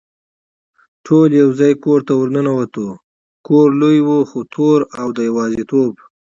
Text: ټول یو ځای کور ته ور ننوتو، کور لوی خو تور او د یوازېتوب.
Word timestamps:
ټول 1.05 1.29
یو 1.41 1.49
ځای 1.59 1.73
کور 1.83 1.99
ته 2.07 2.13
ور 2.17 2.29
ننوتو، 2.35 2.87
کور 3.47 3.69
لوی 3.81 3.99
خو 4.29 4.39
تور 4.53 4.79
او 4.99 5.07
د 5.17 5.19
یوازېتوب. 5.29 5.91